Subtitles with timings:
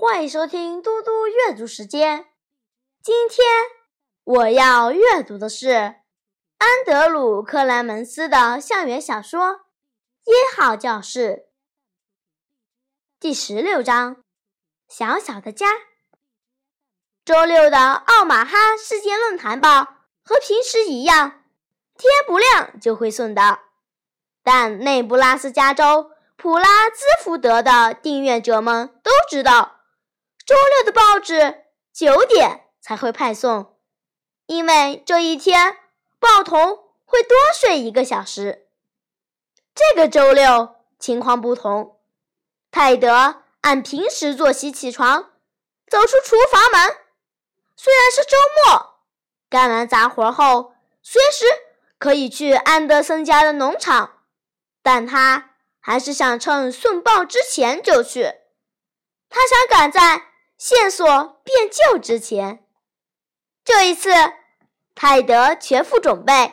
[0.00, 2.24] 欢迎收听嘟嘟阅读时间。
[3.02, 3.46] 今天
[4.24, 5.72] 我要阅读的是
[6.56, 9.40] 安德鲁·克莱门斯的校园小说
[10.24, 11.28] 《一号教室》
[13.20, 14.16] 第十六章
[14.88, 15.66] 《小小的家》。
[17.22, 19.84] 周六的奥马哈世界论坛报
[20.24, 21.42] 和平时一样，
[21.98, 23.64] 天不亮就会送到，
[24.42, 26.12] 但内布拉斯加州。
[26.38, 29.79] 普拉兹福德的订阅者们都知道，
[30.44, 33.78] 周六的报纸九点才会派送，
[34.46, 35.76] 因为这一天
[36.18, 36.60] 报童
[37.04, 38.68] 会多睡一个小时。
[39.74, 42.00] 这个周六情况不同，
[42.70, 45.30] 泰德按平时作息起床，
[45.86, 46.96] 走出厨房门。
[47.76, 48.36] 虽然是周
[48.66, 49.00] 末，
[49.48, 51.44] 干完杂活后随时
[51.98, 54.22] 可以去安德森家的农场，
[54.82, 55.46] 但他。
[55.82, 58.34] 还是想趁送报之前就去，
[59.30, 60.29] 他想赶在
[60.60, 61.06] 线索
[61.42, 62.62] 变旧之前。
[63.64, 64.10] 这一次，
[64.94, 66.52] 泰德全副准备，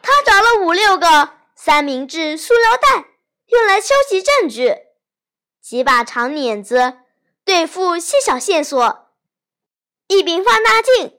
[0.00, 3.08] 他找了五六个三明治塑料袋，
[3.46, 4.76] 用来收集证据；
[5.60, 6.98] 几把长碾子
[7.44, 9.08] 对付细小线索；
[10.06, 11.10] 一柄放大镜；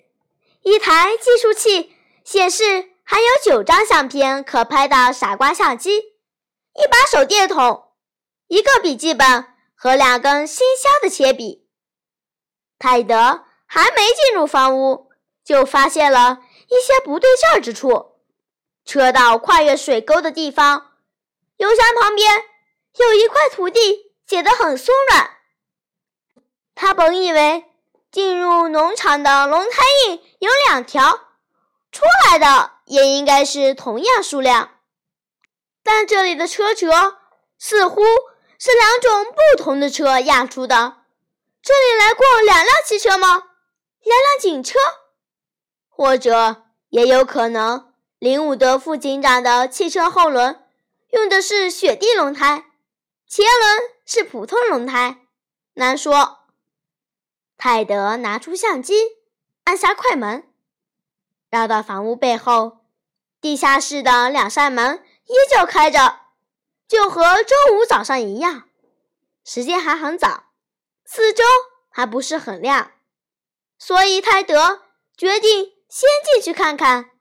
[0.61, 5.97] 一台计数器，显示还有九张相片可拍的傻瓜相机。
[5.97, 7.91] 一把手电筒，
[8.47, 11.62] 一个笔记本和两根新削的铅笔。
[12.79, 15.09] 泰德还没进入房屋，
[15.43, 18.17] 就发现了一些不对劲之处。
[18.85, 20.91] 车道跨越水沟的地方，
[21.57, 22.43] 油箱旁边
[22.97, 25.29] 有一块土地，显得很松软。
[26.75, 27.65] 他本以为
[28.11, 31.11] 进入农场的轮胎印有两条，
[31.91, 34.71] 出来的也应该是同样数量。
[35.83, 37.19] 但这里的车辙
[37.57, 38.01] 似乎
[38.59, 41.02] 是两种不同的车压出的。
[41.63, 43.35] 这里来过两辆汽车吗？
[44.01, 44.77] 两辆警车，
[45.87, 50.61] 或者也有可能林伍德副警长的汽车后轮
[51.11, 52.65] 用的是雪地轮胎，
[53.25, 55.21] 前轮是普通轮胎，
[55.75, 56.39] 难说。
[57.57, 58.95] 泰德拿出相机，
[59.63, 60.45] 按下快门，
[61.49, 62.79] 绕到房屋背后，
[63.39, 65.01] 地下室的两扇门。
[65.25, 66.19] 依旧开着，
[66.85, 68.63] 就和周五早上一样。
[69.45, 70.42] 时间还很早，
[71.05, 71.43] 四周
[71.89, 72.91] 还不是很亮，
[73.77, 74.83] 所以泰德
[75.15, 77.11] 决定先进去看看。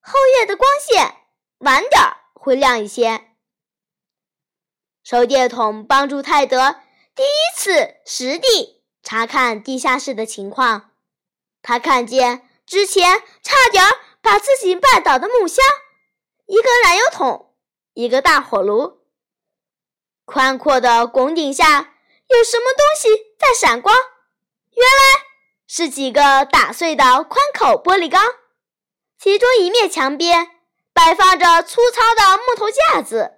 [0.00, 1.16] 后院的光线
[1.58, 3.36] 晚点儿会亮一些。
[5.04, 6.76] 手电筒帮助泰德
[7.14, 10.90] 第一次实地查看地下室的情况。
[11.60, 13.84] 他看见之前差点
[14.20, 15.64] 把自己绊倒的木箱。
[16.46, 17.54] 一个燃油桶，
[17.94, 19.00] 一个大火炉。
[20.24, 21.91] 宽阔的拱顶下
[22.32, 23.94] 有什么东西在闪光？
[24.74, 25.26] 原来
[25.66, 28.22] 是几个打碎的宽口玻璃缸。
[29.18, 30.48] 其中一面墙边
[30.92, 33.34] 摆放着粗糙的木头架子，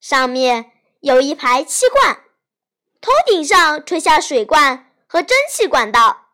[0.00, 2.24] 上面有一排气罐。
[3.00, 6.28] 头顶上垂下水罐和蒸汽管道，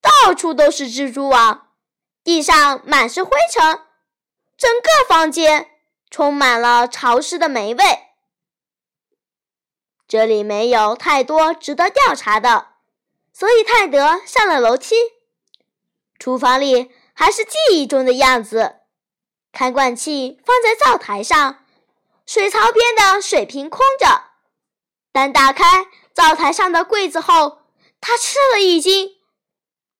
[0.00, 1.68] 到处都是蜘蛛网，
[2.24, 3.80] 地上满是灰尘。
[4.56, 5.70] 整个房间
[6.10, 7.84] 充满了潮湿的霉味。
[10.06, 12.68] 这里没有太多值得调查的，
[13.32, 14.94] 所以泰德上了楼梯。
[16.18, 18.80] 厨房里还是记忆中的样子，
[19.52, 21.64] 开罐器放在灶台上，
[22.26, 24.30] 水槽边的水瓶空着。
[25.12, 27.62] 但打开灶台上的柜子后，
[28.00, 29.10] 他吃了一惊：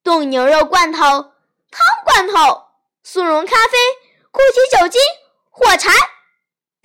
[0.02, 2.64] 冻牛肉罐头、汤罐头、
[3.02, 3.78] 速溶咖啡。
[4.34, 5.00] 固体酒精、
[5.48, 5.92] 火柴，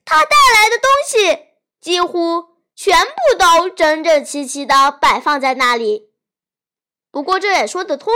[0.06, 1.47] 他带来的东西
[1.81, 2.49] 几乎
[2.81, 6.13] 全部都整整齐齐地摆放在那里。
[7.12, 8.13] 不过这也说得通，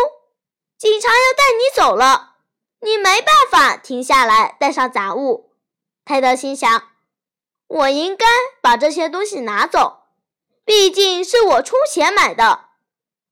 [0.78, 2.38] 警察要带你走了，
[2.80, 5.52] 你没办法停下来带上杂物。
[6.06, 6.92] 泰德心想
[7.68, 8.26] ：“我应该
[8.62, 10.04] 把这些东西拿走，
[10.64, 12.70] 毕竟是我出钱买的。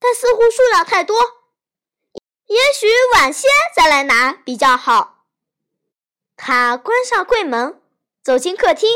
[0.01, 1.15] 但似乎数量太多，
[2.47, 5.23] 也许晚些再来拿比较好。”
[6.35, 7.81] 他关上柜门，
[8.21, 8.89] 走进客厅。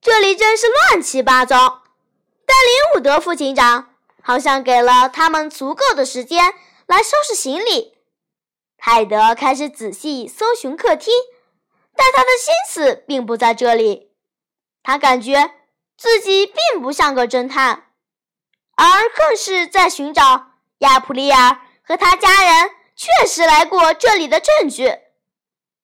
[0.00, 1.82] 这里真是乱七八糟，
[2.46, 6.54] 但林伍德副警长好像给了他们足够的时间
[6.86, 7.98] 来收拾行李。
[8.78, 11.12] 泰德开始仔细搜寻客厅，
[11.94, 14.10] 但他的心思并不在这里。
[14.82, 15.52] 他感觉
[15.98, 17.88] 自己并不像个侦探，
[18.76, 24.98] 而更是在寻找亚普利尔和他家人确实来过这里的证据。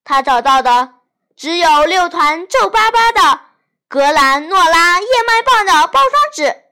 [0.04, 0.94] 他找到的
[1.36, 3.40] 只有六团皱巴巴的
[3.88, 6.64] 格兰诺拉燕麦棒的包装纸，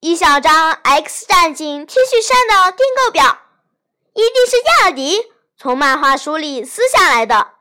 [0.00, 3.38] 一小张 X 战警 T 恤衫的订购表，
[4.12, 7.52] 一定是亚迪从漫画书里撕下来的。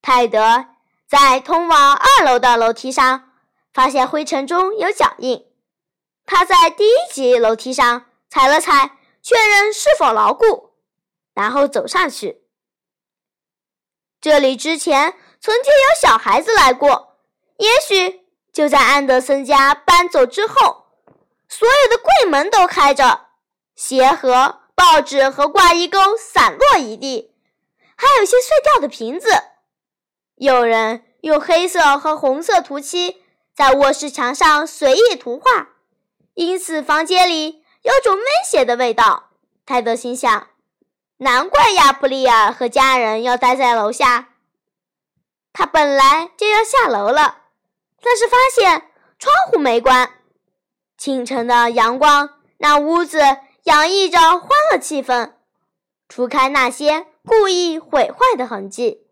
[0.00, 0.68] 泰德
[1.06, 3.30] 在通往二楼的楼梯上
[3.74, 5.46] 发现灰尘中有脚印，
[6.24, 10.72] 他在第一级楼梯上踩了踩，确认是否牢固，
[11.34, 12.42] 然后走上去。
[14.18, 15.14] 这里之前
[15.46, 17.18] 曾经有小孩子来过，
[17.58, 20.86] 也许就在安德森家搬走之后，
[21.48, 23.28] 所有的柜门都开着，
[23.76, 27.32] 鞋盒、报纸和挂衣钩散落一地，
[27.94, 29.28] 还有些碎掉的瓶子。
[30.34, 33.22] 有人用黑色和红色涂漆
[33.54, 35.68] 在卧室墙上随意涂画，
[36.34, 39.28] 因此房间里有种危险的味道。
[39.64, 40.48] 泰德心想。
[41.18, 44.30] 难怪亚普利尔和家人要待在楼下。
[45.58, 47.44] 他本来就要下楼了，
[48.02, 50.20] 但是发现窗户没关。
[50.98, 53.22] 清晨的阳光让屋子
[53.62, 55.32] 洋溢着欢乐气氛，
[56.10, 59.06] 除开那些故意毁坏的痕迹。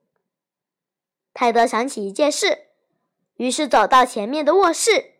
[1.33, 2.67] 泰德想起一件事，
[3.37, 5.15] 于是走到前面的卧室。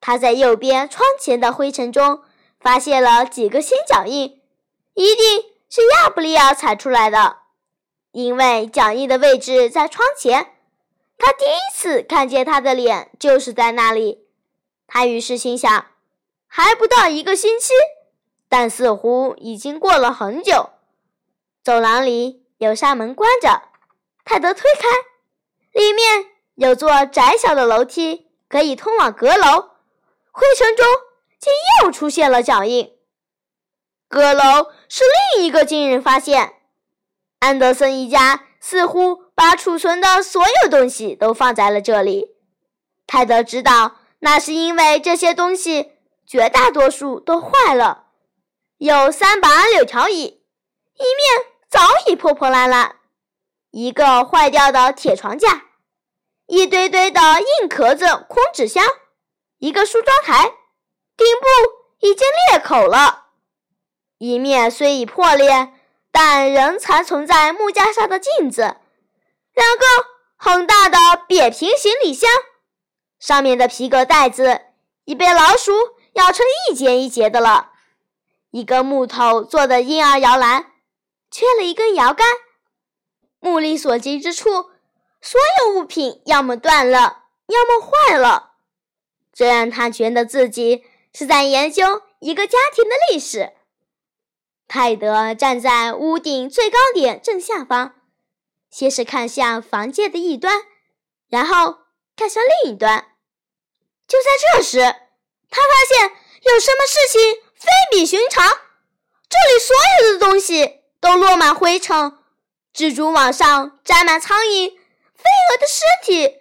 [0.00, 2.22] 他在右边窗前的灰尘中
[2.60, 4.40] 发现了几个新脚印，
[4.94, 5.50] 一定。
[5.68, 7.38] 是亚布利亚踩出来的，
[8.10, 10.51] 因为脚印的位置在窗前。
[11.24, 14.26] 他第一次看见他的脸就是在那里。
[14.88, 15.86] 他于是心想：
[16.48, 17.72] 还不到一个星期，
[18.48, 20.70] 但似乎已经过了很久。
[21.62, 23.62] 走廊里有扇门关着，
[24.24, 24.88] 泰德推开，
[25.80, 26.26] 里面
[26.56, 29.70] 有座窄小的楼梯，可以通往阁楼。
[30.32, 30.84] 灰尘中
[31.38, 31.52] 竟
[31.84, 32.96] 又出现了脚印。
[34.08, 35.04] 阁楼是
[35.36, 36.54] 另一个惊人发现。
[37.38, 42.28] 安德森一家似乎把储存的所有东西都放在了这里。
[43.08, 45.90] 泰德知道，那是因为这些东西
[46.24, 48.04] 绝大多数都坏了。
[48.78, 50.44] 有三把柳条椅，
[50.94, 52.96] 一面早已破破烂烂；
[53.72, 55.64] 一个坏掉的铁床架，
[56.46, 58.84] 一堆堆的硬壳子空纸箱，
[59.58, 60.54] 一个梳妆台，
[61.16, 63.26] 顶部已经裂口了。
[64.18, 65.72] 一面虽已破裂，
[66.12, 68.76] 但仍残存在木架上的镜子；
[69.54, 69.86] 两个
[70.36, 72.30] 很大的扁平行李箱，
[73.18, 74.60] 上面的皮革袋子
[75.04, 75.72] 已被老鼠
[76.12, 77.70] 咬成一节一节的了；
[78.50, 80.72] 一个木头做的婴儿摇篮，
[81.30, 82.26] 缺了一根摇杆。
[83.40, 84.50] 目力所及之处，
[85.20, 88.52] 所有物品要么断了，要么坏了，
[89.32, 90.84] 这让他觉得自己
[91.14, 93.54] 是在研究一个家庭的历史。
[94.68, 97.94] 泰德站在屋顶最高点正下方，
[98.70, 100.62] 先是看向房间的一端，
[101.28, 101.78] 然后
[102.16, 103.06] 看向另一端。
[104.08, 104.80] 就在这时，
[105.50, 106.10] 他发现
[106.42, 107.20] 有什么事情
[107.54, 108.48] 非比寻常。
[109.28, 112.18] 这里所有的东西都落满灰尘，
[112.74, 116.40] 蜘蛛网上沾满苍蝇，飞蛾的尸体。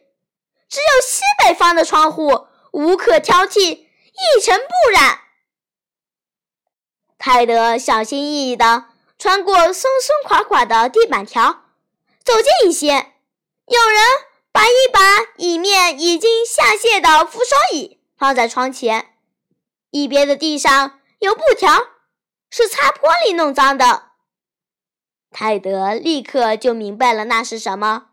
[0.70, 5.20] 只有西北方的窗户无可挑剔，一尘不染。
[7.24, 8.86] 泰德小心翼翼地
[9.20, 11.66] 穿过松松垮垮的地板条，
[12.24, 14.02] 走近一些，有人
[14.52, 15.00] 把一把
[15.38, 19.14] 椅面已经下陷的扶手椅放在窗前，
[19.92, 21.90] 一边的地上有布条，
[22.50, 24.06] 是擦玻璃弄脏的。
[25.30, 28.08] 泰德立刻就明白了那是什么：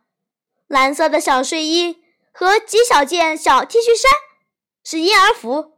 [0.67, 4.13] 蓝色的小睡衣和极小件小 T 恤衫，
[4.85, 5.78] 是婴儿服。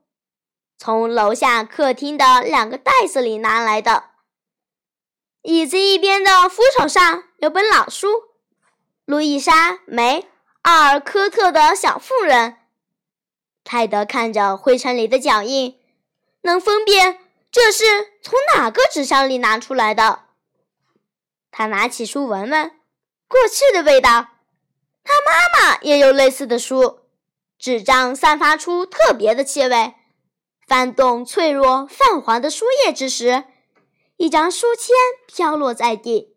[0.82, 4.04] 从楼下客厅的两个袋子里拿来的。
[5.42, 8.08] 椅子一边的扶手上有本老书，
[9.04, 10.22] 《路易莎·梅·
[10.62, 12.52] 阿尔科特的小妇人》。
[13.62, 15.78] 泰德看着灰尘里的脚印，
[16.44, 17.18] 能分辨
[17.52, 17.84] 这是
[18.22, 20.20] 从哪个纸箱里拿出来的。
[21.50, 22.70] 他拿起书闻闻，
[23.28, 24.28] 过去的味道。
[25.04, 27.00] 他妈妈也有类似的书，
[27.58, 29.96] 纸张散发出特别的气味。
[30.70, 33.42] 翻动脆弱泛黄的书页之时，
[34.16, 34.94] 一张书签
[35.26, 36.36] 飘落在地，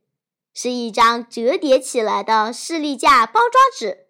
[0.55, 4.07] 是一张折叠起来的士力架包装纸。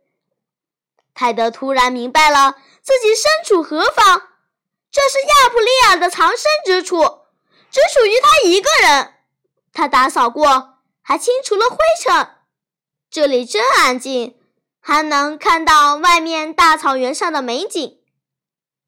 [1.14, 4.30] 泰德突然明白了自己身处何方，
[4.90, 7.04] 这是亚普利亚的藏身之处，
[7.70, 9.16] 只属于他一个人。
[9.74, 12.30] 他打扫过，还清除了灰尘。
[13.10, 14.40] 这里真安静，
[14.80, 18.00] 还能看到外面大草原上的美景。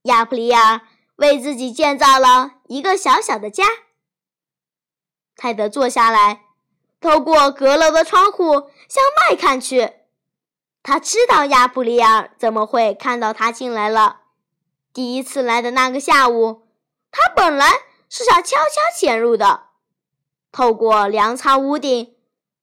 [0.04, 0.88] 亚普利亚。
[1.16, 3.66] 为自己建造了一个小小的家。
[5.36, 6.46] 泰德坐下来，
[7.00, 9.94] 透过阁楼的窗户向外看去。
[10.82, 14.22] 他知道亚普利尔怎么会看到他进来了，
[14.94, 16.68] 第一次来的那个下午，
[17.12, 17.72] 他本来
[18.10, 19.64] 是想悄悄潜入的。
[20.52, 22.16] 透过粮仓屋顶，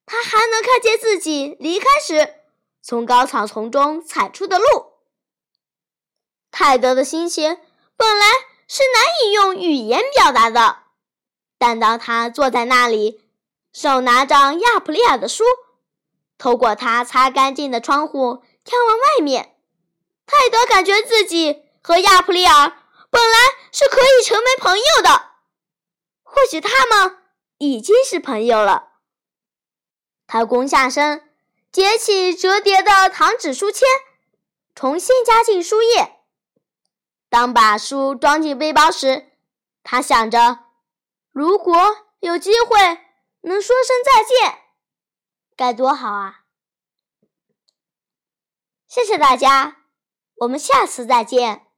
[0.06, 2.36] 他还能看见自己离开时
[2.80, 4.92] 从高草丛中踩出的路。
[6.50, 7.58] 泰德的心情
[8.02, 8.26] 本来
[8.66, 10.78] 是难以用语言表达的，
[11.56, 13.22] 但当他坐在那里，
[13.72, 15.44] 手拿着亚普利亚的书，
[16.36, 19.54] 透过他擦干净的窗户眺望外面，
[20.26, 22.72] 泰德感觉自己和亚普利尔
[23.08, 23.38] 本来
[23.70, 25.30] 是可以成为朋友的。
[26.24, 27.18] 或许他们。
[27.58, 28.88] 已经是朋友了。
[30.26, 31.30] 他弓下身，
[31.70, 33.86] 捡起折叠的糖纸书签，
[34.74, 36.21] 重新夹进书页。
[37.32, 39.32] 当把书装进背包时，
[39.82, 40.66] 他想着：
[41.30, 41.74] 如果
[42.20, 42.78] 有机会
[43.40, 44.58] 能说声再见，
[45.56, 46.42] 该多好啊！
[48.86, 49.78] 谢谢大家，
[50.40, 51.68] 我们下次再见。